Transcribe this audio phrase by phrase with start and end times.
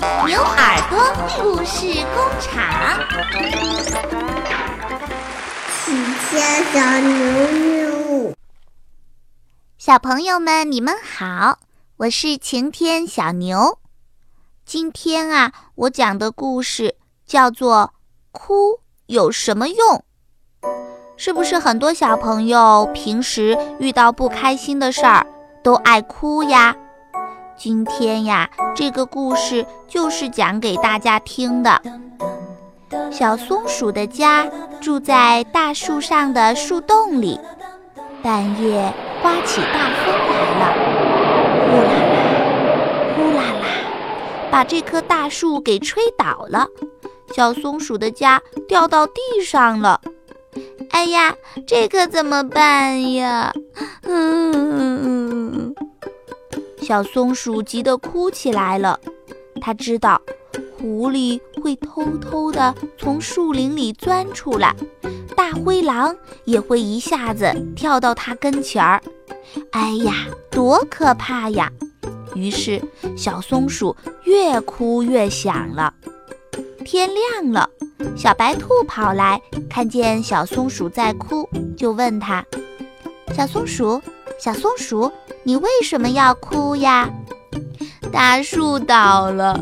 [0.00, 0.96] 牛耳朵
[1.42, 2.54] 故事工厂，
[5.84, 8.32] 晴天小牛牛，
[9.76, 11.58] 小朋友们，你们好，
[11.96, 13.80] 我是晴天小牛。
[14.64, 16.94] 今天啊，我讲的故事
[17.26, 17.92] 叫做
[18.30, 19.76] 《哭有什么用》。
[21.16, 25.26] 是不是很多小朋友平时遇到不开心的事儿
[25.64, 26.76] 都爱哭呀？
[27.58, 31.82] 今天呀，这个故事就是讲给大家听的。
[33.10, 34.46] 小松鼠的家
[34.80, 37.40] 住在大树上的树洞里，
[38.22, 40.64] 半夜刮起大风来了，
[41.66, 42.16] 呼啦啦，
[43.16, 43.66] 呼啦啦，
[44.52, 46.68] 把这棵大树给吹倒了，
[47.34, 50.00] 小松鼠的家掉到地上了。
[50.90, 51.34] 哎呀，
[51.66, 53.52] 这可怎么办呀？
[54.04, 55.67] 嗯。
[56.88, 58.98] 小松鼠急得哭起来了，
[59.60, 60.18] 它知道
[60.74, 64.74] 狐狸会偷偷地从树林里钻出来，
[65.36, 69.02] 大灰狼也会一下子跳到它跟前儿。
[69.72, 71.70] 哎呀，多可怕呀！
[72.34, 72.82] 于是
[73.14, 75.92] 小松鼠越哭越响了。
[76.86, 77.68] 天亮了，
[78.16, 82.42] 小白兔跑来，看见小松鼠在哭，就问它
[83.36, 84.00] ：“小松鼠，
[84.38, 85.10] 小松鼠。”
[85.44, 87.08] 你为什么要哭呀？
[88.12, 89.58] 大树倒了，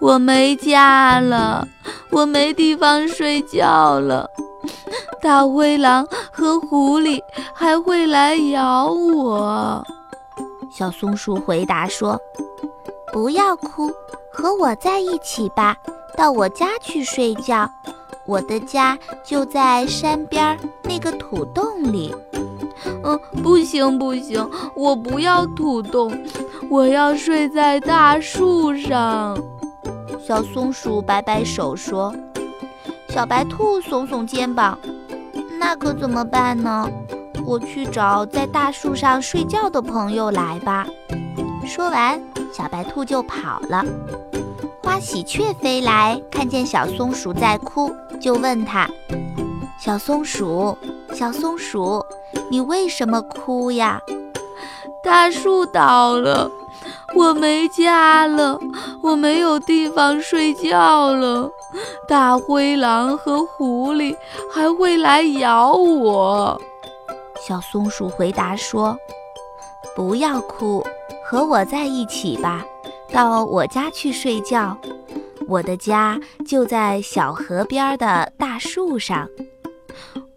[0.00, 1.66] 我没家了，
[2.10, 4.28] 我没地方睡觉了。
[5.22, 7.20] 大灰狼和狐狸
[7.54, 9.84] 还会来咬我。
[10.72, 12.18] 小松鼠回答说
[13.12, 13.92] ：“不要哭，
[14.32, 15.76] 和我在一起吧，
[16.16, 17.70] 到我家去睡觉。
[18.26, 22.14] 我的家就在山边那个土洞里。”
[23.04, 26.12] 嗯，不行不行，我不要土洞，
[26.68, 29.38] 我要睡在大树上。
[30.22, 32.14] 小松鼠摆摆手说
[33.08, 34.78] ：“小白兔耸耸肩膀，
[35.58, 36.88] 那可怎么办呢？
[37.44, 40.86] 我去找在大树上睡觉的朋友来吧。”
[41.66, 42.20] 说完，
[42.52, 43.84] 小白兔就跑了。
[44.82, 47.90] 花喜鹊飞来，看见小松鼠在哭，
[48.20, 48.88] 就问他
[49.80, 50.76] ：“小松鼠，
[51.14, 52.04] 小松鼠。”
[52.50, 54.00] 你为什么哭呀？
[55.02, 56.50] 大树倒了，
[57.16, 58.58] 我没家了，
[59.02, 61.50] 我没有地方睡觉了。
[62.06, 64.14] 大灰狼和狐狸
[64.52, 66.60] 还会来咬我。
[67.48, 68.98] 小松鼠回答说
[69.96, 70.84] ：“不要哭，
[71.24, 72.64] 和我在一起吧，
[73.12, 74.76] 到我家去睡觉。
[75.48, 79.26] 我的家就在小河边的大树上。”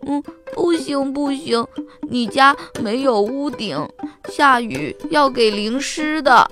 [0.06, 0.22] 嗯，
[0.53, 1.66] 不行不行，
[2.09, 3.78] 你家没有屋顶，
[4.30, 6.50] 下雨要给淋湿的。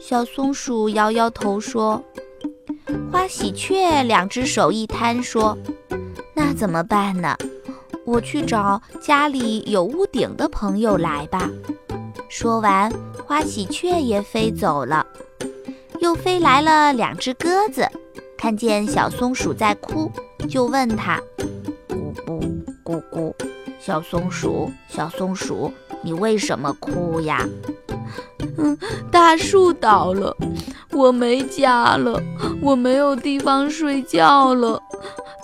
[0.00, 2.02] 小松鼠摇摇头说
[3.10, 5.56] ：“花喜鹊两只手一摊说，
[6.34, 7.36] 那怎么办呢？
[8.04, 11.48] 我去找家里有屋顶的朋友来吧。”
[12.28, 12.92] 说完，
[13.26, 15.06] 花喜鹊也飞走了。
[16.00, 17.88] 又飞来了两只鸽子，
[18.36, 20.10] 看见小松鼠在哭，
[20.48, 21.20] 就问它。
[22.88, 23.34] 咕咕，
[23.78, 27.46] 小松鼠，小松鼠，你为什么哭呀？
[28.56, 28.78] 嗯，
[29.12, 30.34] 大树倒了，
[30.92, 32.18] 我没家了，
[32.62, 34.80] 我没有地方睡觉了。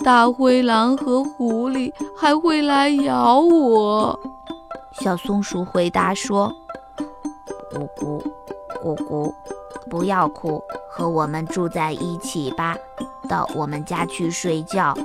[0.03, 4.19] 大灰狼和狐狸还会来咬我。
[4.99, 6.51] 小松鼠回答说
[7.71, 8.23] ：“咕咕，
[8.83, 9.31] 咕咕，
[9.87, 12.75] 不要哭，和我们住在一起吧，
[13.29, 14.97] 到我们家去睡觉。”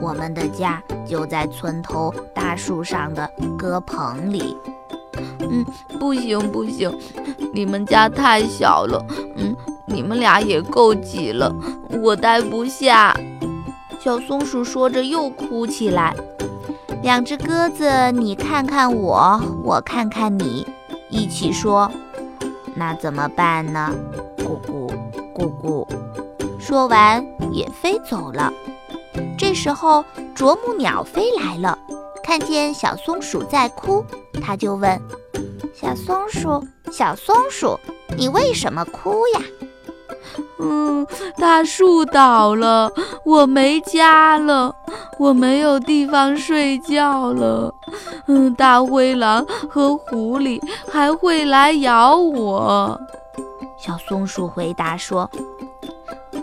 [0.00, 4.56] 我们的家就在村头大树上的鸽棚里。
[5.40, 5.64] 嗯，
[5.98, 6.92] 不行不行，
[7.52, 9.04] 你们家太小了。
[9.36, 9.56] 嗯，
[9.86, 11.52] 你们俩也够挤了，
[12.02, 13.16] 我待不下。
[14.00, 16.14] 小松鼠说着又哭起来。
[17.02, 20.66] 两只鸽子，你看看我，我看看你，
[21.08, 21.90] 一起说
[22.74, 23.92] ：“那怎么办呢？”
[24.38, 24.90] 咕咕
[25.34, 25.86] 咕咕，
[26.58, 28.52] 说完也飞走了。
[29.58, 30.04] 这时候，
[30.36, 31.76] 啄木鸟飞来了，
[32.22, 34.04] 看见小松鼠在哭，
[34.40, 35.02] 它就问
[35.74, 37.76] ：“小松鼠，小松鼠，
[38.16, 39.40] 你为什么哭呀
[40.62, 41.04] ？”“嗯，
[41.36, 42.92] 大树倒了，
[43.24, 44.72] 我没家了，
[45.18, 47.74] 我没有地方睡觉了。
[48.28, 52.96] 嗯，大灰狼和狐狸还会来咬我。”
[53.76, 55.28] 小松鼠回答说：“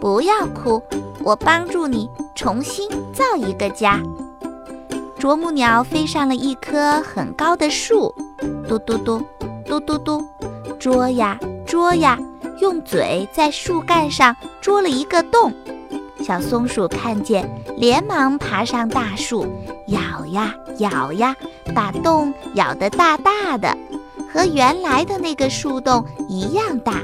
[0.02, 0.84] 不要哭，
[1.26, 4.02] 我帮助你。”重新造一个家。
[5.18, 8.14] 啄木鸟飞上了一棵很高的树，
[8.68, 9.24] 嘟嘟嘟，
[9.66, 10.24] 嘟嘟嘟，
[10.78, 12.20] 捉呀捉呀，
[12.60, 15.54] 用嘴在树干上啄了一个洞。
[16.20, 19.48] 小松鼠看见，连忙爬上大树，
[19.88, 21.34] 咬呀咬呀，
[21.74, 23.76] 把洞咬得大大的，
[24.32, 27.02] 和原来的那个树洞一样大。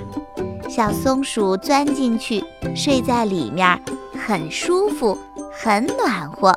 [0.69, 2.43] 小松鼠钻进去，
[2.75, 3.81] 睡在里面，
[4.25, 5.17] 很舒服，
[5.51, 6.53] 很暖和。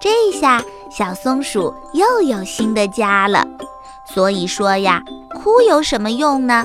[0.00, 3.46] 这下小松鼠又有新的家了。
[4.04, 5.02] 所以说呀，
[5.34, 6.64] 哭有什么用呢？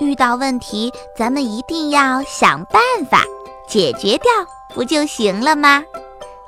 [0.00, 3.22] 遇到问题，咱们一定要想办法
[3.68, 4.30] 解决掉。
[4.74, 5.84] 不就行了吗？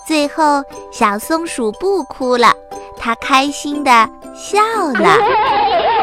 [0.04, 2.52] 最后，小松鼠不哭了，
[2.98, 3.90] 它开心地
[4.34, 4.58] 笑
[4.92, 5.16] 了。